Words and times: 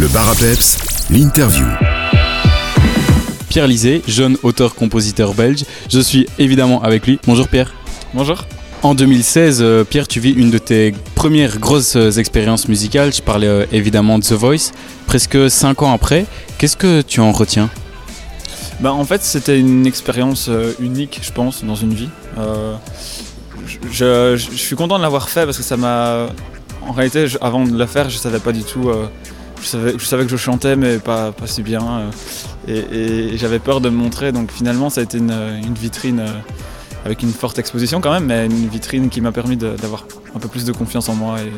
Le 0.00 0.08
bar 0.08 0.28
à 0.30 0.34
peps, 0.34 0.78
l'interview. 1.10 1.66
Pierre 3.48 3.66
Lisée, 3.66 4.02
jeune 4.06 4.36
auteur-compositeur 4.42 5.34
belge. 5.34 5.64
Je 5.90 6.00
suis 6.00 6.26
évidemment 6.38 6.82
avec 6.82 7.06
lui. 7.06 7.18
Bonjour 7.26 7.48
Pierre. 7.48 7.72
Bonjour. 8.14 8.44
En 8.82 8.94
2016, 8.94 9.58
euh, 9.60 9.84
Pierre, 9.84 10.08
tu 10.08 10.20
vis 10.20 10.30
une 10.32 10.50
de 10.50 10.56
tes 10.58 10.94
premières 11.14 11.58
grosses 11.58 11.96
euh, 11.96 12.10
expériences 12.12 12.66
musicales. 12.68 13.12
Je 13.12 13.20
parlais 13.20 13.46
euh, 13.46 13.66
évidemment 13.72 14.18
de 14.18 14.24
The 14.24 14.32
Voice. 14.32 14.72
Presque 15.06 15.50
5 15.50 15.82
ans 15.82 15.92
après, 15.92 16.24
qu'est-ce 16.56 16.76
que 16.78 17.02
tu 17.02 17.20
en 17.20 17.32
retiens? 17.32 17.68
Bah, 18.80 18.92
en 18.94 19.04
fait, 19.04 19.22
c'était 19.22 19.58
une 19.60 19.86
expérience 19.86 20.48
unique, 20.80 21.20
je 21.22 21.30
pense, 21.32 21.62
dans 21.64 21.74
une 21.74 21.92
vie. 21.92 22.08
Euh, 22.38 22.74
je, 23.66 23.76
je- 23.92 24.36
je 24.50 24.56
suis 24.56 24.76
content 24.76 24.96
de 24.96 25.02
l'avoir 25.02 25.28
fait 25.28 25.44
parce 25.44 25.58
que 25.58 25.62
ça 25.64 25.76
m'a. 25.76 26.28
En 26.86 26.92
réalité, 26.92 27.28
je- 27.28 27.36
avant 27.42 27.64
de 27.64 27.76
la 27.78 27.86
faire, 27.86 28.08
je 28.08 28.16
savais 28.16 28.38
pas 28.38 28.52
du 28.52 28.62
tout. 28.62 28.88
euh, 28.88 29.06
je, 29.62 30.04
savais, 30.04 30.24
que 30.24 30.30
je 30.30 30.36
chantais, 30.36 30.76
mais 30.76 30.98
pas, 30.98 31.32
pas 31.32 31.46
si 31.46 31.62
bien. 31.62 31.82
euh, 32.68 33.30
et 33.32 33.36
j'avais 33.36 33.58
peur 33.58 33.80
de 33.80 33.88
me 33.90 33.96
montrer. 33.96 34.32
Donc 34.32 34.50
finalement, 34.52 34.90
ça 34.90 35.00
a 35.00 35.04
été 35.04 35.18
une, 35.18 35.32
vitrine 35.80 36.20
euh, 36.20 36.26
avec 37.04 37.22
une 37.22 37.32
forte 37.32 37.58
exposition 37.58 38.00
quand 38.00 38.12
même, 38.12 38.26
mais 38.26 38.46
une 38.46 38.68
vitrine 38.68 39.08
qui 39.08 39.20
m'a 39.20 39.32
permis 39.32 39.56
d'avoir 39.56 40.04
un 40.34 40.38
peu 40.38 40.48
plus 40.48 40.64
de 40.64 40.72
confiance 40.72 41.08
en 41.08 41.14
moi. 41.14 41.40
Et 41.40 41.50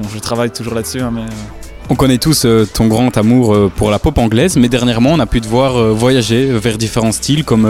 bon, 0.00 0.08
je 0.12 0.18
travaille 0.18 0.50
toujours 0.50 0.74
là-dessus, 0.74 1.00
hein, 1.00 1.10
mais. 1.12 1.22
euh, 1.22 1.88
On 1.88 1.94
connaît 1.96 2.18
tous 2.18 2.46
ton 2.74 2.86
grand 2.86 3.16
amour 3.16 3.70
pour 3.76 3.90
la 3.90 3.98
pop 3.98 4.16
anglaise, 4.18 4.56
mais 4.56 4.68
dernièrement, 4.68 5.10
on 5.12 5.18
a 5.18 5.26
pu 5.26 5.40
te 5.40 5.48
voir 5.48 5.72
voyager 5.92 6.46
vers 6.52 6.78
différents 6.78 7.10
styles, 7.12 7.44
comme 7.44 7.66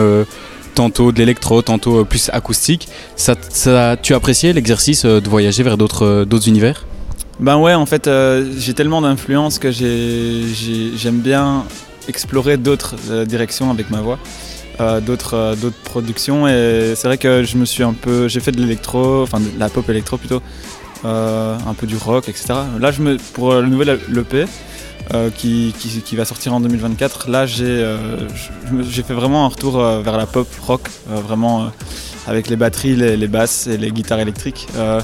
tantôt 0.75 1.11
de 1.11 1.19
l'électro, 1.19 1.63
tantôt 1.63 2.05
plus 2.05 2.29
acoustique. 2.33 2.89
Ça, 3.17 3.35
ça- 3.49 3.97
tu 4.01 4.13
appréciais 4.15 4.53
l'exercice 4.53 5.07
de 5.07 5.29
voyager 5.29 5.63
vers 5.63 5.79
d'autres 5.79 6.49
univers? 6.49 6.85
Ben 7.41 7.57
ouais, 7.57 7.73
en 7.73 7.87
fait, 7.87 8.07
euh, 8.07 8.53
j'ai 8.59 8.75
tellement 8.75 9.01
d'influence 9.01 9.59
que 9.59 9.71
j'ai- 9.71 10.45
j'ai- 10.53 10.95
j'aime 10.95 11.21
bien 11.21 11.65
explorer 12.07 12.59
d'autres 12.59 12.97
euh, 13.11 13.25
directions 13.25 13.71
avec 13.71 13.89
ma 13.91 14.03
voix, 14.03 14.19
euh, 14.81 15.01
d'autres 15.01 15.57
productions. 15.85 16.47
Et 16.47 16.93
c'est 16.97 17.09
vrai 17.09 17.17
que 17.17 17.43
je 17.43 17.57
me 17.57 17.65
suis 17.65 17.83
un 17.83 17.95
peu, 17.95 18.29
j'ai 18.29 18.41
fait 18.41 18.53
de 18.53 18.61
l'électro, 18.61 19.23
enfin 19.23 19.41
de 19.41 19.47
la 19.59 19.71
pop 19.71 19.89
électro 19.89 20.19
plutôt, 20.19 20.43
un 21.03 21.75
peu 21.79 21.87
du 21.87 21.97
rock, 21.97 22.29
etc. 22.29 22.45
Là, 22.79 22.91
je 22.93 23.01
me, 23.01 23.17
pour 23.33 23.55
le 23.55 23.67
nouvel 23.69 23.99
EP 24.15 24.45
qui, 25.39 25.73
va 26.15 26.27
sortir 26.27 26.53
en 26.53 26.61
2024, 26.61 27.31
là 27.31 27.47
j'ai 27.47 29.03
fait 29.03 29.15
vraiment 29.15 29.47
un 29.47 29.49
retour 29.49 29.79
vers 29.79 30.19
la 30.19 30.27
pop 30.27 30.47
rock, 30.61 30.83
vraiment. 31.09 31.73
Avec 32.31 32.49
les 32.49 32.57
batteries, 32.57 32.95
les, 32.97 33.17
les 33.17 33.29
basses 33.29 33.67
et 33.67 33.77
les 33.77 33.91
guitares 33.91 34.21
électriques. 34.21 34.67
Euh, 34.77 35.01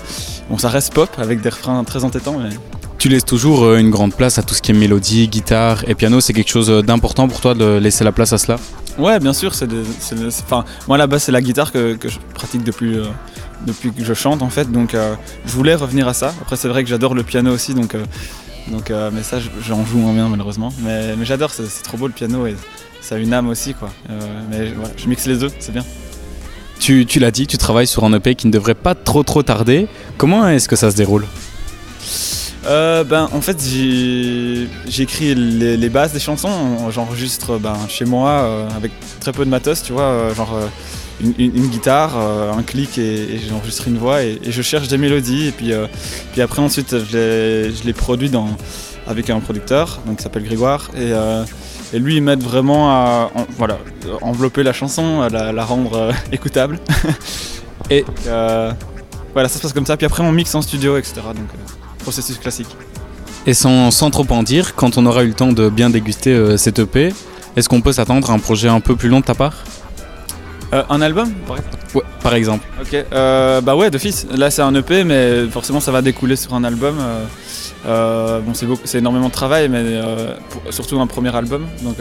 Bon, 0.49 0.59
ça 0.59 0.69
reste 0.69 0.95
pop 0.95 1.11
avec 1.19 1.41
des 1.41 1.49
refrains 1.49 1.83
très 1.83 2.05
entêtants, 2.05 2.39
mais 2.39 2.51
Tu 2.99 3.09
laisses 3.09 3.25
toujours 3.25 3.65
euh, 3.65 3.79
une 3.79 3.91
grande 3.91 4.15
place 4.15 4.39
à 4.39 4.43
tout 4.45 4.55
ce 4.55 4.63
qui 4.63 4.71
est 4.71 4.75
mélodie, 4.75 5.27
guitare 5.27 5.83
et 5.89 5.95
piano. 5.97 6.21
C'est 6.21 6.33
quelque 6.33 6.51
chose 6.51 6.71
euh, 6.71 6.83
d'important 6.83 7.27
pour 7.27 7.41
toi 7.41 7.53
de 7.55 7.79
laisser 7.79 8.05
la 8.05 8.13
place 8.13 8.33
à 8.33 8.39
cela? 8.39 8.57
Ouais, 8.97 9.19
bien 9.19 9.33
sûr. 9.33 9.55
C'est, 9.55 9.67
enfin, 10.45 10.65
moi 10.87 10.97
là-bas, 10.97 11.19
c'est 11.19 11.33
la 11.33 11.43
guitare 11.43 11.73
que, 11.73 11.95
que 11.97 12.09
je 12.09 12.19
pratique 12.33 12.63
depuis, 12.63 12.97
euh, 12.97 13.07
depuis 13.67 13.91
que 13.93 14.05
je 14.05 14.15
chante 14.15 14.41
en 14.41 14.49
fait. 14.51 14.71
Donc, 14.71 14.95
euh, 14.95 15.15
je 15.45 15.53
voulais 15.53 15.75
revenir 15.75 16.07
à 16.07 16.15
ça. 16.15 16.33
Après, 16.41 16.55
c'est 16.57 16.69
vrai 16.69 16.85
que 16.85 16.89
j'adore 16.89 17.15
le 17.15 17.25
piano 17.25 17.51
aussi, 17.53 17.75
donc, 17.75 17.95
euh, 17.97 18.05
donc, 18.69 18.93
mais 19.13 19.23
ça, 19.25 19.41
je- 19.41 19.51
j'en 19.67 19.85
joue 19.85 19.99
moins 19.99 20.13
bien 20.15 20.29
malheureusement. 20.29 20.73
Mais, 20.85 21.17
mais 21.17 21.25
j'adore, 21.25 21.51
c'est, 21.51 21.83
trop 21.83 21.97
beau 21.99 22.07
le 22.07 22.13
piano 22.13 22.47
et 22.47 22.55
ça 23.01 23.17
a 23.17 23.19
une 23.19 23.33
âme 23.35 23.49
aussi, 23.49 23.75
quoi. 23.75 23.91
Mais 24.51 24.73
voilà, 24.79 24.93
je 24.97 25.09
mixe 25.09 25.27
les 25.27 25.37
deux, 25.37 25.51
c'est 25.59 25.73
bien. 25.73 25.85
Tu, 26.87 27.19
l'as 27.19 27.33
dit, 27.33 27.49
tu 27.49 27.59
travailles 27.59 27.89
sur 27.89 28.05
un 28.05 28.13
EP 28.13 28.37
qui 28.37 28.47
ne 28.47 28.53
devrait 28.53 28.77
pas 28.77 28.95
trop 28.95 29.25
trop 29.25 29.43
tarder. 29.43 29.89
Comment 30.19 30.47
est-ce 30.49 30.69
que 30.69 30.77
ça 30.77 30.93
se 30.93 30.97
déroule 30.97 31.27
Euh, 32.65 33.03
ben, 33.03 33.29
en 33.33 33.41
fait, 33.41 33.61
j'écris 34.87 35.35
les, 35.35 35.77
les 35.77 35.89
bases 35.89 36.13
des 36.13 36.21
chansons. 36.21 36.89
J'enregistre 36.93 37.59
ben, 37.59 37.77
chez 37.89 38.05
moi 38.05 38.31
euh, 38.31 38.69
avec 38.77 38.93
très 39.19 39.33
peu 39.33 39.45
de 39.45 39.51
matos, 39.51 39.83
tu 39.83 39.95
vois, 39.95 40.05
euh, 40.05 40.35
genre 40.37 40.61
une, 41.21 41.67
guitare, 41.67 42.17
un 42.17 42.63
clic 42.63 42.99
et, 42.99 43.41
j'enregistre 43.49 43.89
une 43.89 43.99
voix 43.99 44.23
et, 44.23 44.39
je 44.47 44.63
cherche 44.63 44.87
des 44.87 44.99
mélodies. 44.99 45.49
Et 45.49 45.51
puis, 45.51 45.73
puis 46.31 46.41
après, 46.41 46.63
ensuite, 46.63 46.95
je 47.11 47.85
les, 47.85 47.93
produis 47.95 48.31
avec 49.09 49.29
un 49.29 49.41
producteur, 49.41 49.99
donc 50.07 50.19
qui 50.19 50.23
s'appelle 50.23 50.45
Grégoire. 50.45 50.93
Et, 50.97 51.13
et 51.93 51.99
lui, 51.99 52.17
il 52.17 52.23
m'aide 52.23 52.43
vraiment 52.43 52.91
à 52.91 53.31
voilà, 53.57 53.79
envelopper 54.23 54.63
la 54.63 54.73
chanson, 54.73 55.21
à 55.21 55.29
la, 55.29 55.65
rendre 55.65 55.95
euh, 55.95 56.13
écoutable. 56.33 56.79
et 57.91 58.05
euh, 58.27 58.73
voilà, 59.33 59.49
ça 59.51 59.59
se 59.59 59.63
passe 59.63 59.75
comme 59.75 59.87
ça. 59.87 59.97
Puis 59.97 60.07
après, 60.07 60.23
on 60.23 60.33
mixe 60.33 60.55
en 60.55 60.63
studio, 60.63 60.97
etc. 60.97 61.15
Donc, 61.27 61.37
euh, 61.37 61.99
processus 61.99 62.39
classique. 62.39 62.75
Et 63.47 63.55
sans, 63.55 63.91
sans 63.91 64.11
trop 64.11 64.27
en 64.31 64.43
dire, 64.43 64.75
quand 64.75 64.99
on 64.99 65.07
aura 65.07 65.25
eu 65.25 65.29
le 65.29 65.35
temps 65.35 65.53
de 65.53 65.69
bien 65.69 65.91
déguster 65.91 66.33
euh, 66.33 66.57
cet 66.57 66.79
EP, 66.79 67.13
est-ce 67.55 67.69
qu'on 67.69 67.81
peut 67.81 67.93
s'attendre 67.93 68.31
à 68.31 68.35
un 68.35 68.39
projet 68.39 68.69
un 68.69 68.81
peu 68.81 68.97
plus 68.97 69.09
long 69.09 69.21
de 69.21 69.27
ta 69.27 69.35
part? 69.35 69.65
Euh, 70.73 70.83
un 70.91 71.01
album 71.01 71.31
par 71.47 71.57
exemple 71.59 71.77
Ouais, 71.95 72.03
par 72.23 72.35
exemple. 72.35 72.67
Ok, 72.83 72.93
euh, 73.13 73.61
bah 73.61 73.77
ouais, 73.77 73.91
d'office. 73.91 74.27
Là, 74.35 74.51
c'est 74.51 74.63
un 74.63 74.75
EP, 74.75 75.05
mais 75.05 75.47
forcément, 75.49 75.81
ça 75.81 75.93
va 75.93 76.03
découler 76.03 76.37
sur 76.37 76.53
un 76.55 76.65
album. 76.65 76.97
Euh, 77.01 77.25
euh, 77.87 78.41
bon, 78.41 78.53
c'est, 78.53 78.67
beaucoup- 78.67 78.83
c'est 78.85 78.99
énormément 78.99 79.29
de 79.29 79.33
travail, 79.33 79.69
mais 79.69 79.79
euh, 79.83 80.35
pour- 80.51 80.63
surtout 80.75 81.01
un 81.01 81.07
premier 81.07 81.35
album. 81.35 81.67
Donc, 81.83 81.97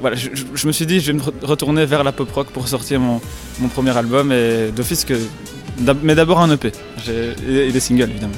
voilà, 0.00 0.14
je, 0.16 0.28
je- 0.54 0.66
me 0.66 0.72
suis 0.72 0.86
dit, 0.86 1.00
je 1.00 1.10
vais 1.12 1.18
me 1.18 1.22
re- 1.22 1.32
retourner 1.42 1.84
vers 1.86 2.04
la 2.04 2.12
pop 2.12 2.30
rock 2.32 2.48
pour 2.48 2.68
sortir 2.68 3.00
mon, 3.00 3.20
mon 3.58 3.68
premier 3.68 3.96
album, 3.96 4.30
et 4.30 4.70
d'office 4.70 5.04
que. 5.04 5.14
Mais 6.02 6.14
d'abord 6.14 6.40
un 6.40 6.50
EP, 6.52 6.70
et 7.48 7.72
des 7.72 7.80
singles, 7.80 8.10
évidemment. 8.10 8.32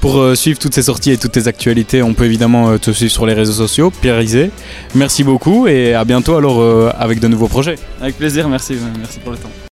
Pour 0.00 0.18
euh, 0.18 0.34
suivre 0.34 0.58
toutes 0.58 0.74
ces 0.74 0.82
sorties 0.82 1.10
et 1.10 1.18
toutes 1.18 1.32
tes 1.32 1.46
actualités, 1.46 2.02
on 2.02 2.14
peut 2.14 2.24
évidemment 2.24 2.70
euh, 2.70 2.78
te 2.78 2.90
suivre 2.90 3.12
sur 3.12 3.26
les 3.26 3.34
réseaux 3.34 3.52
sociaux, 3.52 3.90
Pierre 3.90 4.20
Isé. 4.22 4.50
Merci 4.94 5.24
beaucoup 5.24 5.66
et 5.66 5.92
à 5.92 6.04
bientôt 6.04 6.36
alors 6.36 6.60
euh, 6.60 6.90
avec 6.98 7.20
de 7.20 7.28
nouveaux 7.28 7.48
projets. 7.48 7.76
Avec 8.00 8.16
plaisir, 8.16 8.48
merci, 8.48 8.76
merci 8.98 9.20
pour 9.20 9.32
le 9.32 9.38
temps. 9.38 9.69